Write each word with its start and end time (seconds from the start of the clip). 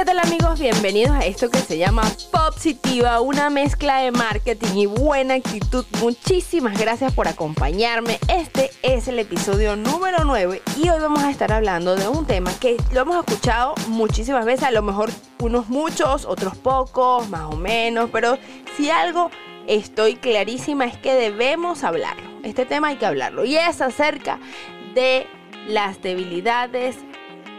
¿qué 0.00 0.06
tal 0.06 0.18
amigos? 0.18 0.58
Bienvenidos 0.58 1.10
a 1.10 1.26
esto 1.26 1.50
que 1.50 1.58
se 1.58 1.76
llama 1.76 2.00
Positiva, 2.32 3.20
una 3.20 3.50
mezcla 3.50 3.98
de 3.98 4.10
marketing 4.10 4.74
y 4.74 4.86
buena 4.86 5.34
actitud. 5.34 5.84
Muchísimas 6.00 6.80
gracias 6.80 7.12
por 7.12 7.28
acompañarme. 7.28 8.18
Este 8.26 8.70
es 8.82 9.08
el 9.08 9.18
episodio 9.18 9.76
número 9.76 10.24
9 10.24 10.62
y 10.78 10.88
hoy 10.88 11.00
vamos 11.00 11.22
a 11.22 11.30
estar 11.30 11.52
hablando 11.52 11.96
de 11.96 12.08
un 12.08 12.24
tema 12.24 12.50
que 12.58 12.78
lo 12.94 13.02
hemos 13.02 13.16
escuchado 13.26 13.74
muchísimas 13.88 14.46
veces, 14.46 14.62
a 14.64 14.70
lo 14.70 14.80
mejor 14.80 15.10
unos 15.38 15.68
muchos, 15.68 16.24
otros 16.24 16.56
pocos, 16.56 17.28
más 17.28 17.52
o 17.52 17.56
menos, 17.56 18.08
pero 18.10 18.38
si 18.78 18.88
algo 18.88 19.30
estoy 19.66 20.16
clarísima 20.16 20.86
es 20.86 20.96
que 20.96 21.12
debemos 21.12 21.84
hablarlo. 21.84 22.26
Este 22.42 22.64
tema 22.64 22.88
hay 22.88 22.96
que 22.96 23.04
hablarlo 23.04 23.44
y 23.44 23.58
es 23.58 23.82
acerca 23.82 24.40
de 24.94 25.26
las 25.66 26.00
debilidades 26.00 26.96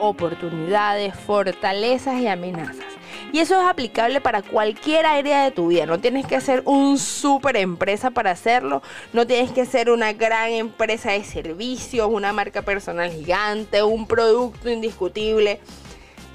oportunidades, 0.01 1.15
fortalezas 1.15 2.19
y 2.19 2.27
amenazas. 2.27 2.85
Y 3.31 3.39
eso 3.39 3.61
es 3.61 3.65
aplicable 3.65 4.19
para 4.19 4.41
cualquier 4.41 5.05
área 5.05 5.43
de 5.43 5.51
tu 5.51 5.67
vida. 5.67 5.85
No 5.85 5.99
tienes 5.99 6.25
que 6.25 6.41
ser 6.41 6.63
un 6.65 6.97
super 6.97 7.55
empresa 7.55 8.11
para 8.11 8.31
hacerlo. 8.31 8.81
No 9.13 9.25
tienes 9.25 9.51
que 9.51 9.65
ser 9.65 9.89
una 9.89 10.11
gran 10.11 10.49
empresa 10.49 11.11
de 11.11 11.23
servicios, 11.23 12.09
una 12.11 12.33
marca 12.33 12.63
personal 12.63 13.11
gigante, 13.11 13.83
un 13.83 14.07
producto 14.07 14.69
indiscutible. 14.69 15.61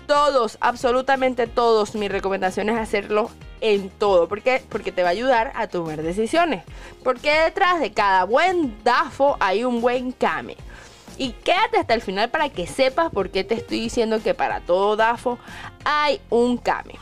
Todos, 0.07 0.57
absolutamente 0.61 1.49
todos, 1.49 1.97
mi 1.97 2.09
recomendación 2.09 2.71
es 2.71 2.79
hacerlo 2.79 3.29
en 3.61 3.91
todo. 3.91 4.29
¿Por 4.29 4.41
qué? 4.41 4.63
Porque 4.69 4.93
te 4.93 5.03
va 5.03 5.09
a 5.09 5.13
ayudar 5.13 5.53
a 5.57 5.67
tomar 5.67 6.01
decisiones. 6.01 6.63
Porque 7.03 7.31
detrás 7.31 7.81
de 7.81 7.93
cada 7.93 8.25
buen 8.25 8.77
DAFO 8.85 9.37
hay 9.41 9.65
un 9.65 9.81
buen 9.81 10.13
CAME. 10.13 10.57
Y 11.19 11.33
quédate 11.33 11.79
hasta 11.79 11.95
el 11.95 12.03
final 12.03 12.31
para 12.31 12.49
que 12.49 12.67
sepas 12.67 13.11
por 13.11 13.31
qué 13.31 13.45
te 13.45 13.55
estoy 13.55 13.81
diciendo 13.81 14.23
que 14.23 14.35
para 14.35 14.61
todo 14.61 14.97
DAFO 14.97 15.39
hay 15.85 16.21
un 16.31 16.59
CAME. 16.59 16.99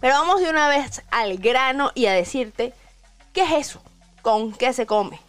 Pero 0.00 0.14
vamos 0.14 0.40
de 0.40 0.50
una 0.50 0.68
vez 0.68 1.02
al 1.10 1.36
grano 1.38 1.90
y 1.94 2.06
a 2.06 2.12
decirte 2.12 2.72
qué 3.32 3.42
es 3.42 3.68
eso, 3.68 3.82
con 4.22 4.52
qué 4.52 4.72
se 4.72 4.86
come. 4.86 5.20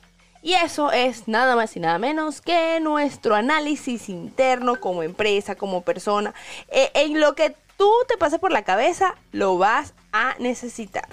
Y 0.44 0.53
eso 0.53 0.92
es 0.92 1.27
nada 1.27 1.55
más 1.55 1.75
y 1.75 1.80
nada 1.80 1.99
menos 1.99 2.42
que 2.42 2.80
nuestro 2.80 3.36
análisis 3.36 4.09
interno 4.09 4.80
como 4.80 5.03
empresa, 5.03 5.55
como 5.55 5.81
persona. 5.81 6.33
E, 6.69 6.89
en 6.95 7.19
lo 7.19 7.36
que 7.36 7.55
tú 7.77 7.92
te 8.08 8.17
pases 8.17 8.39
por 8.39 8.52
la 8.52 8.64
cabeza, 8.64 9.16
lo 9.31 9.58
vas 9.58 9.94
a 10.14 10.36
necesitar. 10.39 11.08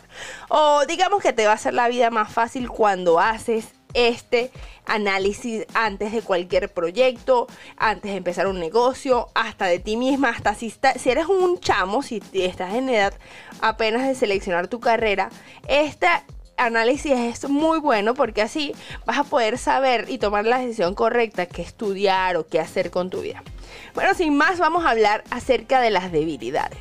O 0.49 0.87
digamos 0.87 1.23
que 1.23 1.33
te 1.33 1.45
va 1.45 1.53
a 1.53 1.57
hacer 1.57 1.75
la 1.75 1.89
vida 1.89 2.11
más 2.11 2.33
fácil 2.33 2.69
cuando 2.71 3.21
haces 3.21 3.69
este 3.95 4.51
análisis 4.87 5.67
antes 5.75 6.13
de 6.13 6.23
cualquier 6.23 6.73
proyecto, 6.73 7.47
antes 7.77 8.11
de 8.11 8.19
empezar 8.19 8.47
un 8.47 8.59
negocio, 8.59 9.29
hasta 9.35 9.67
de 9.67 9.79
ti 9.79 9.97
misma, 9.97 10.31
hasta 10.31 10.55
si, 10.55 10.71
si 10.71 11.11
eres 11.11 11.27
un 11.27 11.61
chamo, 11.61 12.03
si 12.03 12.23
estás 12.35 12.75
en 12.75 12.89
edad 12.89 13.15
apenas 13.61 14.07
de 14.07 14.15
seleccionar 14.15 14.69
tu 14.69 14.81
carrera, 14.81 15.31
este 15.69 16.09
análisis 16.59 17.13
es 17.13 17.49
muy 17.49 17.79
bueno 17.79 18.15
porque 18.15 18.43
así 18.43 18.75
vas 19.07 19.19
a 19.19 19.25
poder 19.25 19.59
saber 19.59 20.07
y 20.09 20.19
tomar 20.19 20.45
la 20.45 20.59
decisión 20.59 20.95
correcta 20.95 21.47
qué 21.47 21.63
estudiar 21.63 22.37
o 22.37 22.47
qué 22.47 22.61
hacer 22.61 22.91
con 22.91 23.11
tu 23.11 23.23
vida. 23.23 23.43
Bueno, 23.95 24.15
sin 24.15 24.37
más 24.37 24.59
vamos 24.59 24.85
a 24.85 24.91
hablar 24.91 25.25
acerca 25.31 25.81
de 25.81 25.91
las 25.91 26.13
debilidades. 26.13 26.79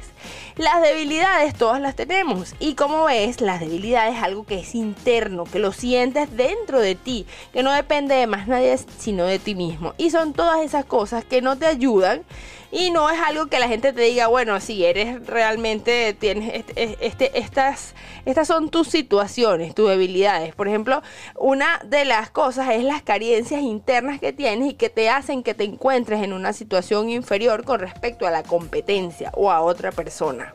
Las 0.56 0.82
debilidades 0.82 1.54
todas 1.54 1.80
las 1.80 1.96
tenemos 1.96 2.56
y 2.60 2.74
como 2.74 3.06
ves, 3.06 3.42
las 3.42 3.60
debilidades 3.60 4.16
es 4.18 4.24
algo 4.24 4.46
que 4.46 4.60
es 4.60 4.74
interno, 4.74 5.44
que 5.44 5.60
lo 5.60 5.72
sientes 5.72 6.36
dentro 6.36 6.80
de 6.80 6.96
ti, 6.96 7.28
que 7.54 7.62
no 7.62 7.72
depende 7.72 8.16
de 8.16 8.26
más 8.26 8.48
nadie 8.48 8.76
sino 8.98 9.26
de 9.26 9.38
ti 9.38 9.54
mismo. 9.54 9.94
Y 9.98 10.10
son 10.10 10.34
todas 10.34 10.66
esas 10.66 10.86
cosas 10.86 11.24
que 11.24 11.42
no 11.42 11.58
te 11.58 11.68
ayudan 11.68 12.24
y 12.72 12.92
no 12.92 13.10
es 13.10 13.20
algo 13.20 13.48
que 13.48 13.60
la 13.60 13.68
gente 13.68 13.94
te 13.94 14.02
diga, 14.02 14.28
bueno, 14.28 14.60
si 14.60 14.84
eres 14.84 15.26
realmente, 15.26 16.14
tienes 16.14 16.54
este, 16.54 16.98
este, 17.00 17.40
estas, 17.40 17.96
estas 18.26 18.48
son 18.48 18.70
tus 18.70 18.90
situaciones, 18.90 19.74
tus 19.74 19.90
debilidades. 19.90 20.54
Por 20.54 20.68
ejemplo, 20.68 21.02
una 21.36 21.80
de 21.86 22.04
las 22.04 22.30
cosas 22.30 22.70
es 22.72 22.84
las 22.84 23.02
carencias 23.02 23.62
internas 23.62 24.20
que 24.20 24.34
tienes 24.34 24.72
y 24.72 24.74
que 24.74 24.90
te 24.90 25.10
hacen 25.10 25.44
que 25.44 25.54
te 25.54 25.64
encuentres 25.64 26.22
en 26.24 26.34
una 26.34 26.52
situación 26.52 27.10
inferior 27.10 27.64
con 27.64 27.80
respecto 27.80 28.28
a 28.28 28.32
la 28.32 28.44
competencia 28.44 29.32
o 29.34 29.50
a 29.50 29.62
otra 29.62 29.92
persona. 29.92 30.54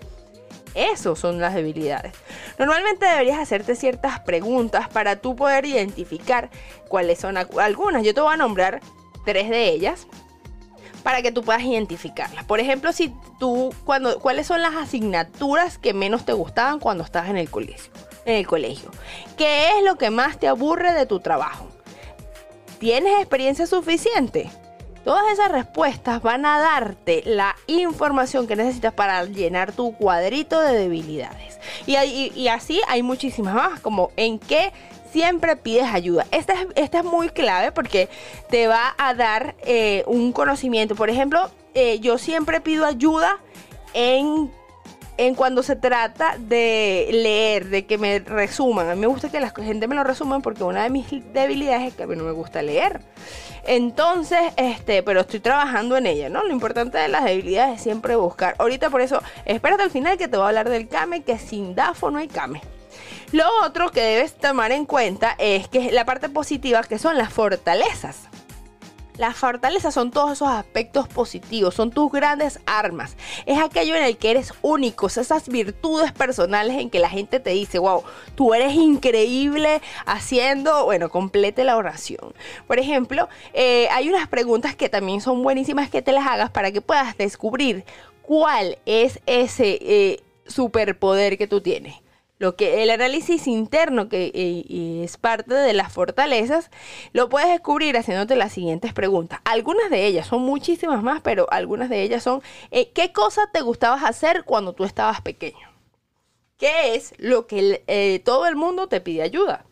Esas 0.75 1.19
son 1.19 1.39
las 1.39 1.55
debilidades. 1.55 2.15
Normalmente 2.59 3.05
deberías 3.05 3.39
hacerte 3.39 3.75
ciertas 3.75 4.21
preguntas 4.21 4.89
para 4.89 5.17
tú 5.17 5.37
poder 5.37 5.67
identificar 5.67 6.51
cuáles 6.89 7.21
son 7.21 7.37
algunas. 7.37 8.05
Yo 8.05 8.15
te 8.15 8.21
voy 8.21 8.33
a 8.33 8.39
nombrar 8.39 8.81
tres 9.25 9.51
de 9.51 9.69
ellas 9.69 10.07
para 11.03 11.23
que 11.23 11.33
tú 11.33 11.43
puedas 11.43 11.63
identificarlas. 11.63 12.45
Por 12.45 12.61
ejemplo, 12.61 12.93
si 12.93 13.15
tú 13.39 13.75
cuando 13.85 14.19
cuáles 14.21 14.47
son 14.47 14.63
las 14.63 14.75
asignaturas 14.75 15.79
que 15.79 15.95
menos 15.95 16.25
te 16.25 16.33
gustaban 16.33 16.79
cuando 16.79 17.05
estabas 17.05 17.31
en 17.31 17.37
el 17.37 17.51
colegio. 17.51 18.91
¿Qué 19.37 19.69
es 19.79 19.85
lo 19.85 19.97
que 19.97 20.11
más 20.11 20.39
te 20.39 20.49
aburre 20.49 20.93
de 20.93 21.07
tu 21.07 21.21
trabajo? 21.21 21.69
¿Tienes 22.79 23.19
experiencia 23.19 23.67
suficiente? 23.67 24.51
Todas 25.05 25.33
esas 25.33 25.51
respuestas 25.51 26.23
van 26.23 26.47
a 26.47 26.61
darte 26.61 27.23
la 27.27 27.57
información 27.67 28.47
que 28.47 28.55
necesitas 28.55 28.93
para 28.93 29.25
llenar 29.25 29.73
tu 29.73 29.97
cuadrito 29.97 30.61
de 30.61 30.79
debilidades. 30.79 31.59
Y, 31.87 31.97
y 32.35 32.49
así 32.49 32.81
hay 32.87 33.03
muchísimas 33.03 33.55
más, 33.55 33.81
como 33.81 34.13
en 34.17 34.39
qué 34.39 34.73
siempre 35.13 35.57
pides 35.57 35.87
ayuda. 35.93 36.27
Esta 36.31 36.55
es, 36.55 36.67
esta 36.75 36.99
es 37.01 37.05
muy 37.05 37.29
clave 37.29 37.71
porque 37.71 38.09
te 38.49 38.67
va 38.67 38.95
a 38.99 39.15
dar 39.15 39.55
eh, 39.65 40.03
un 40.07 40.33
conocimiento. 40.33 40.97
Por 40.97 41.11
ejemplo, 41.11 41.51
eh, 41.75 42.01
yo 42.01 42.19
siempre 42.19 42.61
pido 42.61 42.87
ayuda 42.87 43.39
en, 43.95 44.51
en 45.19 45.35
cuando 45.35 45.63
se 45.63 45.77
trata 45.77 46.37
de 46.39 47.09
leer, 47.13 47.69
de 47.69 47.87
que 47.87 47.99
me 47.99 48.19
resuman. 48.19 48.89
A 48.89 48.95
mí 48.95 49.03
me 49.03 49.07
gusta 49.07 49.31
que 49.31 49.41
la 49.41 49.51
gente 49.51 49.87
me 49.87 49.95
lo 49.95 50.03
resuman 50.03 50.43
porque 50.43 50.65
una 50.65 50.83
de 50.83 50.91
mis 50.91 51.07
debilidades 51.33 51.89
es 51.89 51.95
que 51.95 52.05
a 52.05 52.07
mí 52.07 52.17
no 52.17 52.25
me 52.25 52.33
gusta 52.33 52.63
leer. 52.63 53.01
Entonces, 53.65 54.41
este, 54.57 55.05
pero 55.05 55.21
estoy 55.21 55.39
trabajando 55.39 55.97
en 55.97 56.07
ella, 56.07 56.29
¿no? 56.29 56.43
Lo 56.43 56.53
importante 56.53 56.99
de 56.99 57.09
las 57.09 57.25
debilidades 57.25 57.77
es 57.77 57.83
siempre 57.83 58.17
buscar. 58.17 58.57
Ahorita 58.59 58.91
por 58.91 59.03
eso, 59.03 59.23
espérate 59.45 59.85
al 59.85 59.91
final 59.91 60.19
que 60.19 60.27
te 60.27 60.37
voy 60.37 60.45
a 60.45 60.49
hablar 60.49 60.69
del 60.69 60.89
CAME, 60.89 61.23
que 61.23 61.39
sin 61.39 61.75
DAFO 61.77 62.11
no 62.11 62.19
hay 62.19 62.27
CAME. 62.27 62.61
Lo 63.33 63.47
otro 63.65 63.91
que 63.91 64.03
debes 64.03 64.35
tomar 64.37 64.73
en 64.73 64.85
cuenta 64.85 65.35
es 65.39 65.67
que 65.67 65.91
la 65.91 66.05
parte 66.05 66.29
positiva 66.29 66.83
que 66.83 66.99
son 66.99 67.17
las 67.17 67.33
fortalezas. 67.33 68.29
Las 69.17 69.37
fortalezas 69.37 69.95
son 69.95 70.11
todos 70.11 70.33
esos 70.33 70.49
aspectos 70.49 71.09
positivos, 71.09 71.75
son 71.75 71.91
tus 71.93 72.13
grandes 72.13 72.61
armas. 72.67 73.17
Es 73.47 73.59
aquello 73.59 73.95
en 73.97 74.03
el 74.05 74.19
que 74.19 74.33
eres 74.33 74.53
único, 74.61 75.07
esas 75.07 75.49
virtudes 75.49 76.13
personales 76.13 76.79
en 76.79 76.91
que 76.91 76.99
la 76.99 77.09
gente 77.09 77.41
te 77.41 77.51
dice, 77.51 77.79
wow, 77.79 78.03
tú 78.35 78.53
eres 78.53 78.75
increíble 78.75 79.81
haciendo, 80.05 80.85
bueno, 80.85 81.09
complete 81.09 81.65
la 81.65 81.79
oración. 81.79 82.35
Por 82.67 82.79
ejemplo, 82.79 83.31
eh, 83.55 83.89
hay 83.93 84.11
unas 84.11 84.29
preguntas 84.29 84.77
que 84.77 84.91
también 84.91 85.23
son 85.23 85.43
buenísimas 85.43 85.89
que 85.89 86.03
te 86.03 86.13
las 86.13 86.27
hagas 86.27 86.51
para 86.51 86.71
que 86.71 86.83
puedas 86.83 87.17
descubrir 87.17 87.87
cuál 88.21 88.77
es 88.85 89.21
ese 89.25 89.79
eh, 89.81 90.21
superpoder 90.47 91.39
que 91.39 91.47
tú 91.47 91.63
tienes. 91.63 91.95
Lo 92.43 92.57
que 92.57 92.83
el 92.83 92.91
análisis 92.91 93.47
interno, 93.47 94.09
que 94.09 94.33
eh, 94.35 95.05
es 95.05 95.17
parte 95.17 95.55
de 95.55 95.73
las 95.75 95.93
fortalezas, 95.93 96.73
lo 97.13 97.29
puedes 97.29 97.49
descubrir 97.49 97.97
haciéndote 97.97 98.35
las 98.35 98.53
siguientes 98.53 98.93
preguntas. 98.93 99.39
Algunas 99.45 99.91
de 99.91 100.07
ellas 100.07 100.27
son 100.27 100.43
muchísimas 100.43 101.05
más, 101.05 101.21
pero 101.21 101.47
algunas 101.53 101.89
de 101.89 102.03
ellas 102.03 102.25
son 102.25 102.43
eh, 102.73 102.91
¿qué 102.91 103.13
cosa 103.13 103.43
te 103.53 103.61
gustaba 103.61 103.95
hacer 103.95 104.43
cuando 104.43 104.73
tú 104.73 104.83
estabas 104.83 105.21
pequeño? 105.21 105.69
¿Qué 106.59 106.97
es 106.97 107.15
lo 107.17 107.47
que 107.47 107.85
eh, 107.87 108.21
todo 108.25 108.49
el 108.49 108.57
mundo 108.57 108.89
te 108.89 109.01
pide 109.01 109.23
ayuda? 109.23 109.65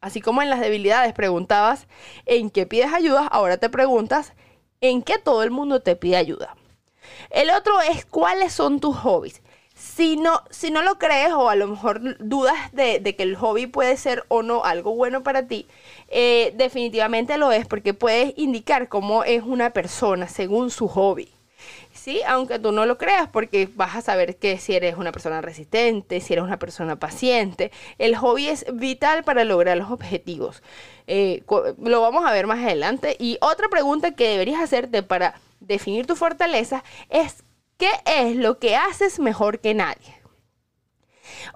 Así 0.00 0.20
como 0.20 0.42
en 0.42 0.50
las 0.50 0.58
debilidades 0.58 1.12
preguntabas 1.12 1.86
en 2.24 2.50
qué 2.50 2.66
pides 2.66 2.92
ayuda, 2.92 3.24
ahora 3.28 3.58
te 3.58 3.70
preguntas 3.70 4.32
en 4.80 5.02
qué 5.02 5.18
todo 5.18 5.44
el 5.44 5.52
mundo 5.52 5.80
te 5.80 5.94
pide 5.94 6.16
ayuda. 6.16 6.56
El 7.30 7.50
otro 7.50 7.80
es 7.82 8.04
cuáles 8.04 8.52
son 8.52 8.80
tus 8.80 8.96
hobbies 8.96 9.42
si 9.76 10.16
no, 10.16 10.42
si 10.50 10.70
no 10.70 10.82
lo 10.82 10.98
crees 10.98 11.32
o 11.32 11.50
a 11.50 11.54
lo 11.54 11.66
mejor 11.66 12.16
dudas 12.18 12.56
de, 12.72 13.02
que 13.14 13.22
el 13.22 13.36
hobby 13.36 13.66
puede 13.66 13.96
ser 13.98 14.24
o 14.28 14.42
no 14.42 14.64
algo 14.64 14.94
bueno 14.94 15.22
para 15.22 15.46
ti, 15.46 15.66
eh, 16.08 16.54
definitivamente 16.56 17.36
lo 17.36 17.52
es 17.52 17.66
porque 17.66 17.92
puedes 17.92 18.32
indicar 18.36 18.88
cómo 18.88 19.22
es 19.22 19.42
una 19.42 19.70
persona 19.70 20.28
según 20.28 20.70
su 20.70 20.88
hobby. 20.88 21.28
Sí, 21.92 22.20
aunque 22.26 22.58
tú 22.58 22.72
no 22.72 22.86
lo 22.86 22.98
creas, 22.98 23.28
porque 23.28 23.68
vas 23.74 23.96
a 23.96 24.00
saber 24.00 24.36
que 24.36 24.58
si 24.58 24.74
eres 24.74 24.96
una 24.96 25.12
persona 25.12 25.40
resistente, 25.40 26.20
si 26.20 26.34
eres 26.34 26.44
una 26.44 26.58
persona 26.58 26.96
paciente, 26.96 27.72
el 27.98 28.16
hobby 28.16 28.48
es 28.48 28.66
vital 28.72 29.24
para 29.24 29.44
lograr 29.44 29.76
los 29.76 29.90
objetivos. 29.90 30.62
Eh, 31.06 31.42
lo 31.82 32.00
vamos 32.00 32.24
a 32.24 32.32
ver 32.32 32.46
más 32.46 32.64
adelante. 32.64 33.16
Y 33.18 33.38
otra 33.40 33.68
pregunta 33.68 34.12
que 34.14 34.28
deberías 34.28 34.60
hacerte 34.60 35.02
para 35.02 35.40
definir 35.60 36.06
tu 36.06 36.16
fortaleza 36.16 36.84
es 37.08 37.42
¿Qué 37.78 37.90
es 38.06 38.36
lo 38.36 38.58
que 38.58 38.74
haces 38.74 39.18
mejor 39.18 39.60
que 39.60 39.74
nadie? 39.74 40.16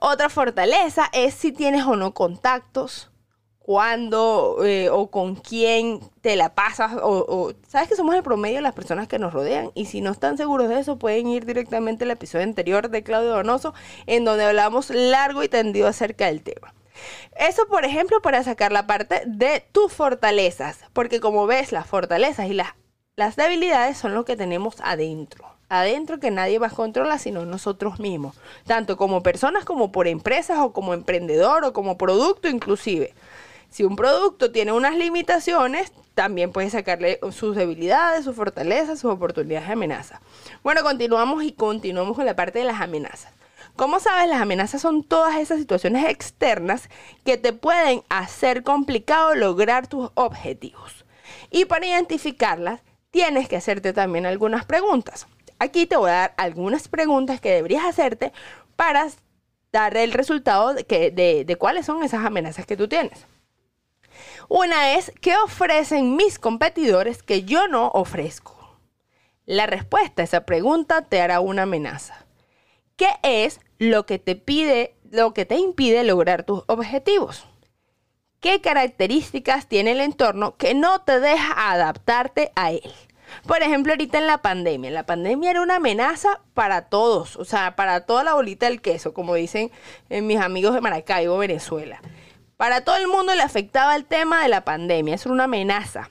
Otra 0.01 0.29
fortaleza 0.29 1.09
es 1.15 1.33
si 1.33 1.51
tienes 1.51 1.85
o 1.87 1.97
no 1.97 2.13
contactos, 2.13 3.11
cuándo 3.59 4.59
eh, 4.65 4.91
o 4.91 5.11
con 5.11 5.35
quién 5.37 6.01
te 6.21 6.37
la 6.37 6.55
pasas 6.55 6.93
o, 7.03 7.53
sabes 7.69 7.89
que 7.89 7.97
somos 7.97 8.15
el 8.15 8.23
promedio 8.23 8.57
de 8.57 8.63
las 8.63 8.75
personas 8.75 9.09
que 9.09 9.19
nos 9.19 9.33
rodean 9.33 9.71
y 9.75 9.87
si 9.87 10.01
no 10.03 10.11
están 10.11 10.37
seguros 10.37 10.69
de 10.69 10.81
eso 10.81 10.99
pueden 10.99 11.29
ir 11.29 11.47
directamente 11.47 12.05
al 12.05 12.11
episodio 12.11 12.45
anterior 12.45 12.91
de 12.91 13.03
Claudio 13.03 13.31
Donoso 13.31 13.73
en 14.07 14.25
donde 14.27 14.45
hablamos 14.45 14.91
largo 14.91 15.43
y 15.43 15.49
tendido 15.49 15.89
acerca 15.89 16.27
del 16.27 16.43
tema. 16.43 16.75
Eso, 17.35 17.67
por 17.67 17.87
ejemplo, 17.87 18.21
para 18.21 18.43
sacar 18.43 18.73
la 18.73 18.87
parte 18.87 19.23
de 19.25 19.65
tus 19.73 19.91
fortalezas, 19.91 20.81
porque 20.93 21.21
como 21.21 21.47
ves, 21.47 21.73
las 21.73 21.87
fortalezas 21.87 22.49
y 22.49 22.53
las, 22.53 22.75
las 23.17 23.37
debilidades 23.37 23.97
son 23.97 24.15
lo 24.15 24.27
que 24.27 24.37
tenemos 24.37 24.77
adentro 24.83 25.60
adentro 25.71 26.21
que 26.21 26.31
nadie 26.31 26.59
va 26.59 26.67
a 26.67 26.71
controlar 26.71 27.19
sino 27.19 27.47
nosotros 27.47 27.99
mismos, 27.99 28.37
tanto 28.67 28.99
como 28.99 29.23
personas 29.23 29.65
como 29.65 29.91
por 29.91 30.07
empresas 30.07 30.59
o 30.59 30.73
como 30.73 30.93
emprendedor 30.93 31.65
o 31.65 31.73
como 31.73 31.97
producto 31.97 32.49
inclusive. 32.49 33.15
Si 33.71 33.85
un 33.85 33.95
producto 33.95 34.51
tiene 34.51 34.73
unas 34.73 34.97
limitaciones, 34.97 35.93
también 36.15 36.51
puedes 36.51 36.73
sacarle 36.73 37.21
sus 37.31 37.55
debilidades, 37.55 38.25
sus 38.25 38.35
fortalezas, 38.35 38.99
sus 38.99 39.13
oportunidades 39.13 39.69
de 39.69 39.73
amenaza. 39.73 40.21
Bueno, 40.65 40.83
continuamos 40.83 41.45
y 41.45 41.53
continuamos 41.53 42.17
con 42.17 42.27
la 42.27 42.35
parte 42.35 42.59
de 42.59 42.65
las 42.65 42.81
amenazas. 42.81 43.33
Como 43.77 44.01
sabes, 44.01 44.29
las 44.29 44.41
amenazas 44.41 44.83
son 44.83 45.05
todas 45.05 45.37
esas 45.37 45.61
situaciones 45.61 46.05
externas 46.11 46.91
que 47.25 47.37
te 47.37 47.53
pueden 47.53 48.03
hacer 48.09 48.65
complicado 48.65 49.37
lograr 49.37 49.87
tus 49.87 50.11
objetivos. 50.15 51.05
Y 51.53 51.67
para 51.67 51.87
identificarlas, 51.87 52.81
tienes 53.13 53.49
que 53.49 53.57
hacerte 53.57 53.93
también 53.93 54.27
algunas 54.27 54.65
preguntas. 54.65 55.29
Aquí 55.61 55.87
te 55.87 55.97
voy 55.97 56.11
a 56.11 56.15
dar 56.15 56.35
algunas 56.39 56.89
preguntas 56.89 57.41
que 57.41 57.53
deberías 57.53 57.85
hacerte 57.85 58.33
para 58.77 59.07
dar 59.71 59.95
el 59.97 60.13
resultado 60.13 60.73
de, 60.73 61.45
de 61.47 61.57
cuáles 61.57 61.85
son 61.85 62.03
esas 62.03 62.25
amenazas 62.25 62.65
que 62.65 62.79
tú 62.79 62.89
tienes. 62.89 63.27
Una 64.49 64.95
es, 64.95 65.13
¿qué 65.21 65.37
ofrecen 65.37 66.17
mis 66.17 66.39
competidores 66.39 67.23
que 67.23 67.45
yo 67.45 67.69
no 67.69 67.89
ofrezco? 67.89 68.81
La 69.45 69.67
respuesta 69.67 70.23
a 70.23 70.25
esa 70.25 70.47
pregunta 70.47 71.03
te 71.03 71.21
hará 71.21 71.41
una 71.41 71.63
amenaza. 71.63 72.25
¿Qué 72.97 73.11
es 73.23 73.61
lo 73.79 74.07
que 74.07 74.19
te 74.19 74.37
pide, 74.37 74.97
lo 75.11 75.35
que 75.35 75.45
te 75.45 75.57
impide 75.57 76.05
lograr 76.05 76.45
tus 76.45 76.65
objetivos? 76.69 77.47
¿Qué 78.41 78.63
características 78.63 79.67
tiene 79.67 79.93
el 79.93 80.01
entorno 80.01 80.57
que 80.57 80.73
no 80.73 81.03
te 81.03 81.21
deja 81.21 81.71
adaptarte 81.71 82.51
a 82.57 82.73
él? 82.73 82.93
Por 83.47 83.63
ejemplo, 83.63 83.93
ahorita 83.93 84.19
en 84.19 84.27
la 84.27 84.39
pandemia, 84.39 84.91
la 84.91 85.07
pandemia 85.07 85.51
era 85.51 85.63
una 85.63 85.77
amenaza 85.77 86.41
para 86.55 86.83
todos, 86.83 87.37
o 87.37 87.45
sea, 87.45 87.77
para 87.77 88.07
toda 88.07 88.25
la 88.25 88.35
bolita 88.35 88.67
del 88.67 88.81
queso, 88.81 89.15
como 89.15 89.35
dicen 89.35 89.71
eh, 90.09 90.21
mis 90.21 90.39
amigos 90.39 90.75
de 90.75 90.81
Maracaibo, 90.81 91.39
Venezuela. 91.39 92.01
Para 92.57 92.83
todo 92.85 92.97
el 92.97 93.09
mundo 93.09 93.35
le 93.35 93.43
afectaba 93.43 93.97
el 93.97 94.05
tema 94.05 94.43
de 94.43 94.49
la 94.49 94.65
pandemia, 94.65 95.15
es 95.15 95.27
una 95.27 95.45
amenaza. 95.45 96.11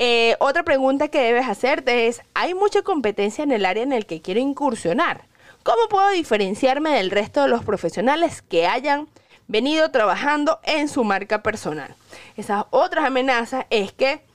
Eh, 0.00 0.36
otra 0.38 0.62
pregunta 0.62 1.08
que 1.08 1.20
debes 1.20 1.48
hacerte 1.48 2.06
es, 2.06 2.22
¿hay 2.34 2.54
mucha 2.54 2.82
competencia 2.82 3.42
en 3.42 3.52
el 3.52 3.66
área 3.66 3.82
en 3.82 3.92
el 3.92 4.06
que 4.06 4.22
quiero 4.22 4.40
incursionar? 4.40 5.24
¿Cómo 5.64 5.88
puedo 5.88 6.08
diferenciarme 6.10 6.90
del 6.90 7.10
resto 7.10 7.42
de 7.42 7.48
los 7.48 7.64
profesionales 7.64 8.42
que 8.42 8.66
hayan 8.66 9.08
venido 9.48 9.90
trabajando 9.90 10.60
en 10.62 10.88
su 10.88 11.02
marca 11.04 11.42
personal? 11.42 11.94
Esas 12.36 12.64
otras 12.70 13.04
amenazas 13.04 13.66
es 13.70 13.92
que 13.92 14.27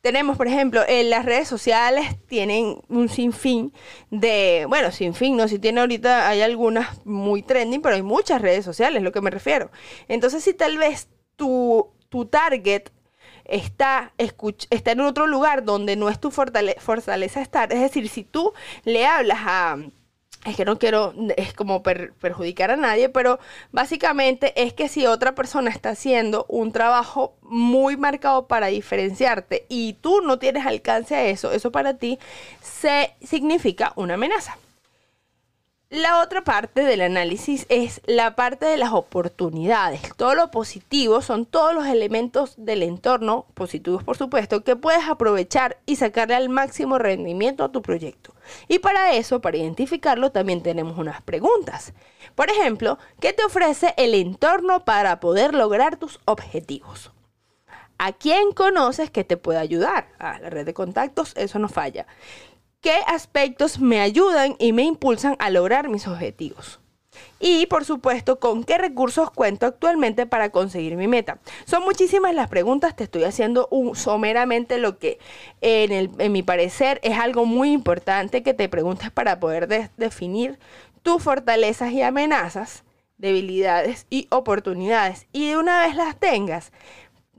tenemos, 0.00 0.36
por 0.36 0.46
ejemplo, 0.46 0.82
en 0.86 1.10
las 1.10 1.24
redes 1.24 1.48
sociales 1.48 2.06
tienen 2.26 2.80
un 2.88 3.08
sinfín 3.08 3.72
de, 4.10 4.64
bueno, 4.68 4.90
sinfín, 4.90 5.36
no, 5.36 5.46
si 5.46 5.58
tiene 5.58 5.80
ahorita, 5.80 6.28
hay 6.28 6.40
algunas 6.42 7.04
muy 7.04 7.42
trending, 7.42 7.82
pero 7.82 7.96
hay 7.96 8.02
muchas 8.02 8.40
redes 8.40 8.64
sociales, 8.64 9.02
lo 9.02 9.12
que 9.12 9.20
me 9.20 9.30
refiero. 9.30 9.70
Entonces, 10.08 10.42
si 10.42 10.54
tal 10.54 10.78
vez 10.78 11.08
tu, 11.36 11.90
tu 12.08 12.26
target 12.26 12.90
está, 13.44 14.12
está 14.70 14.92
en 14.92 15.00
otro 15.00 15.26
lugar 15.26 15.64
donde 15.64 15.96
no 15.96 16.08
es 16.08 16.18
tu 16.18 16.30
fortaleza 16.30 17.42
estar, 17.42 17.72
es 17.72 17.80
decir, 17.80 18.08
si 18.08 18.24
tú 18.24 18.54
le 18.84 19.06
hablas 19.06 19.38
a 19.42 19.76
es 20.44 20.56
que 20.56 20.64
no 20.64 20.78
quiero, 20.78 21.12
es 21.36 21.52
como 21.52 21.82
perjudicar 21.82 22.70
a 22.70 22.76
nadie, 22.76 23.08
pero 23.08 23.38
básicamente 23.72 24.52
es 24.62 24.72
que 24.72 24.88
si 24.88 25.06
otra 25.06 25.34
persona 25.34 25.70
está 25.70 25.90
haciendo 25.90 26.46
un 26.48 26.72
trabajo 26.72 27.34
muy 27.42 27.96
marcado 27.96 28.46
para 28.46 28.68
diferenciarte 28.68 29.66
y 29.68 29.94
tú 30.00 30.22
no 30.22 30.38
tienes 30.38 30.64
alcance 30.64 31.14
a 31.14 31.26
eso, 31.26 31.52
eso 31.52 31.70
para 31.70 31.94
ti 31.94 32.18
se 32.62 33.12
significa 33.22 33.92
una 33.96 34.14
amenaza. 34.14 34.56
La 35.90 36.20
otra 36.20 36.44
parte 36.44 36.84
del 36.84 37.00
análisis 37.00 37.66
es 37.68 38.00
la 38.06 38.36
parte 38.36 38.64
de 38.64 38.76
las 38.76 38.92
oportunidades. 38.92 40.00
Todo 40.16 40.36
lo 40.36 40.52
positivo 40.52 41.20
son 41.20 41.46
todos 41.46 41.74
los 41.74 41.84
elementos 41.88 42.54
del 42.56 42.84
entorno, 42.84 43.46
positivos 43.54 44.04
por 44.04 44.16
supuesto, 44.16 44.62
que 44.62 44.76
puedes 44.76 45.08
aprovechar 45.08 45.78
y 45.86 45.96
sacarle 45.96 46.36
al 46.36 46.48
máximo 46.48 47.00
rendimiento 47.00 47.64
a 47.64 47.72
tu 47.72 47.82
proyecto. 47.82 48.32
Y 48.68 48.78
para 48.78 49.14
eso, 49.14 49.40
para 49.40 49.56
identificarlo, 49.56 50.30
también 50.30 50.62
tenemos 50.62 50.96
unas 50.96 51.22
preguntas. 51.22 51.92
Por 52.36 52.50
ejemplo, 52.50 52.96
¿qué 53.18 53.32
te 53.32 53.42
ofrece 53.42 53.92
el 53.96 54.14
entorno 54.14 54.84
para 54.84 55.18
poder 55.18 55.54
lograr 55.54 55.96
tus 55.96 56.20
objetivos? 56.24 57.10
¿A 57.98 58.12
quién 58.12 58.52
conoces 58.52 59.10
que 59.10 59.24
te 59.24 59.36
puede 59.36 59.58
ayudar? 59.58 60.06
A 60.20 60.38
la 60.38 60.50
red 60.50 60.64
de 60.64 60.72
contactos, 60.72 61.32
eso 61.36 61.58
no 61.58 61.68
falla 61.68 62.06
qué 62.80 62.94
aspectos 63.06 63.80
me 63.80 64.00
ayudan 64.00 64.56
y 64.58 64.72
me 64.72 64.82
impulsan 64.82 65.36
a 65.38 65.50
lograr 65.50 65.88
mis 65.88 66.06
objetivos. 66.06 66.80
Y 67.38 67.66
por 67.66 67.84
supuesto, 67.84 68.38
con 68.38 68.64
qué 68.64 68.78
recursos 68.78 69.30
cuento 69.30 69.66
actualmente 69.66 70.26
para 70.26 70.50
conseguir 70.50 70.96
mi 70.96 71.08
meta. 71.08 71.38
Son 71.64 71.82
muchísimas 71.82 72.34
las 72.34 72.48
preguntas, 72.48 72.94
te 72.94 73.04
estoy 73.04 73.24
haciendo 73.24 73.68
someramente 73.94 74.78
lo 74.78 74.98
que 74.98 75.18
en, 75.60 76.32
mi 76.32 76.42
parecer 76.42 77.00
es 77.02 77.18
algo 77.18 77.46
muy 77.46 77.72
importante 77.72 78.42
que 78.42 78.54
te 78.54 78.68
preguntes 78.68 79.10
para 79.10 79.40
poder 79.40 79.90
definir 79.96 80.58
tus 81.02 81.22
fortalezas 81.22 81.92
y 81.92 82.02
amenazas, 82.02 82.84
debilidades 83.16 84.06
y 84.10 84.26
oportunidades. 84.30 85.26
Y 85.32 85.48
de 85.48 85.56
una 85.56 85.80
vez 85.80 85.96
las 85.96 86.18
tengas, 86.18 86.72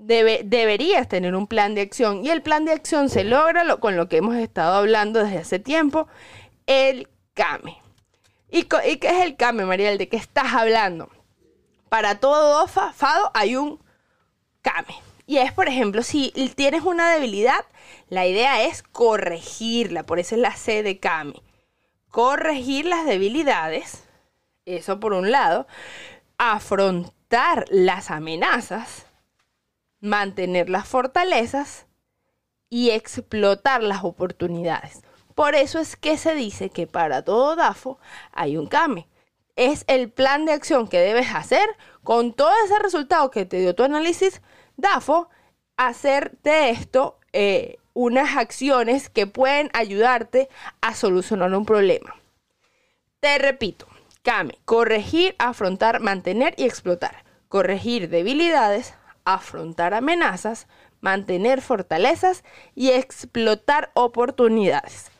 deberías 0.01 1.07
tener 1.07 1.35
un 1.35 1.47
plan 1.47 1.75
de 1.75 1.81
acción 1.81 2.25
y 2.25 2.29
el 2.29 2.41
plan 2.41 2.65
de 2.65 2.71
acción 2.71 3.09
se 3.09 3.23
logra 3.23 3.77
con 3.77 3.95
lo 3.95 4.09
que 4.09 4.17
hemos 4.17 4.35
estado 4.35 4.75
hablando 4.75 5.23
desde 5.23 5.37
hace 5.37 5.59
tiempo, 5.59 6.07
el 6.65 7.07
CAME. 7.33 7.77
¿Y, 8.49 8.63
qué 8.63 8.97
es 9.01 9.23
el 9.23 9.37
CAME, 9.37 9.65
Mariel? 9.65 9.97
¿De 9.97 10.09
qué 10.09 10.17
estás 10.17 10.53
hablando? 10.53 11.09
Para 11.89 12.19
todo 12.19 12.67
fado 12.67 13.31
hay 13.33 13.55
un 13.55 13.79
CAME. 14.61 14.95
Y 15.25 15.37
es, 15.37 15.53
por 15.53 15.67
ejemplo, 15.67 16.03
si 16.03 16.31
tienes 16.55 16.83
una 16.83 17.13
debilidad, 17.13 17.63
la 18.09 18.25
idea 18.25 18.63
es 18.63 18.83
corregirla, 18.83 20.03
por 20.03 20.19
eso 20.19 20.35
es 20.35 20.41
la 20.41 20.55
C 20.55 20.83
de 20.83 20.99
CAME. 20.99 21.41
Corregir 22.09 22.85
las 22.85 23.05
debilidades, 23.05 24.03
eso 24.65 24.99
por 24.99 25.13
un 25.13 25.31
lado, 25.31 25.67
afrontar 26.37 27.65
las 27.69 28.11
amenazas, 28.11 29.05
mantener 30.01 30.69
las 30.69 30.87
fortalezas 30.87 31.85
y 32.69 32.89
explotar 32.89 33.83
las 33.83 34.03
oportunidades. 34.03 35.01
Por 35.35 35.55
eso 35.55 35.79
es 35.79 35.95
que 35.95 36.17
se 36.17 36.35
dice 36.35 36.69
que 36.69 36.87
para 36.87 37.23
todo 37.23 37.55
DAFO 37.55 37.99
hay 38.31 38.57
un 38.57 38.67
CAME. 38.67 39.07
Es 39.55 39.83
el 39.87 40.09
plan 40.09 40.45
de 40.45 40.53
acción 40.53 40.87
que 40.87 40.99
debes 40.99 41.33
hacer 41.33 41.67
con 42.03 42.33
todo 42.33 42.51
ese 42.65 42.79
resultado 42.79 43.31
que 43.31 43.45
te 43.45 43.59
dio 43.59 43.75
tu 43.75 43.83
análisis 43.83 44.41
DAFO, 44.77 45.29
hacer 45.77 46.37
de 46.43 46.71
esto 46.71 47.19
eh, 47.33 47.77
unas 47.93 48.37
acciones 48.37 49.09
que 49.09 49.27
pueden 49.27 49.69
ayudarte 49.73 50.49
a 50.81 50.95
solucionar 50.95 51.53
un 51.53 51.65
problema. 51.65 52.15
Te 53.19 53.37
repito, 53.37 53.87
CAME, 54.23 54.57
corregir, 54.65 55.35
afrontar, 55.37 55.99
mantener 55.99 56.53
y 56.57 56.63
explotar. 56.63 57.23
Corregir 57.49 58.09
debilidades, 58.09 58.93
afrontar 59.25 59.93
amenazas, 59.93 60.67
mantener 60.99 61.61
fortalezas 61.61 62.43
y 62.75 62.91
explotar 62.91 63.91
oportunidades. 63.93 65.11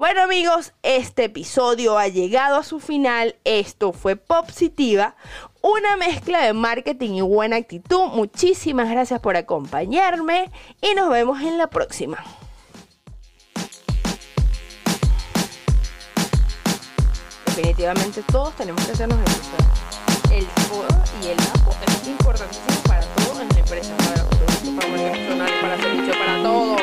Bueno 0.00 0.22
amigos, 0.22 0.72
este 0.82 1.24
episodio 1.24 1.98
ha 1.98 2.08
llegado 2.08 2.56
a 2.56 2.64
su 2.64 2.80
final. 2.80 3.36
Esto 3.44 3.92
fue 3.92 4.16
Positiva, 4.16 5.14
una 5.60 5.98
mezcla 5.98 6.42
de 6.42 6.54
marketing 6.54 7.16
y 7.16 7.20
buena 7.20 7.56
actitud. 7.56 8.06
Muchísimas 8.06 8.88
gracias 8.88 9.20
por 9.20 9.36
acompañarme 9.36 10.50
y 10.80 10.94
nos 10.94 11.10
vemos 11.10 11.42
en 11.42 11.58
la 11.58 11.66
próxima. 11.66 12.24
Definitivamente 17.44 18.22
todos 18.32 18.56
tenemos 18.56 18.82
que 18.86 18.92
hacernos 18.92 19.18
el 20.30 20.36
El 20.38 20.46
y 21.22 21.26
el 21.26 21.40
apo 21.40 21.76
es 21.86 22.08
importantísimo 22.08 22.82
para 22.86 23.00
todo 23.02 23.19
en 23.42 23.48
para, 24.76 25.60
para 25.60 25.76
servicio, 25.78 26.14
para 26.18 26.42
todo. 26.42 26.76